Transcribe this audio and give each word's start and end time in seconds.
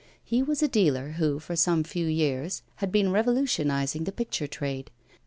He 0.23 0.41
was 0.41 0.63
a 0.63 0.67
dealer, 0.67 1.11
who, 1.19 1.37
for 1.37 1.55
some 1.55 1.83
few 1.83 2.07
years, 2.07 2.63
had 2.77 2.91
been 2.91 3.11
revolutionising 3.11 4.05
the 4.05 4.11
picture 4.11 4.47
trade. 4.47 4.89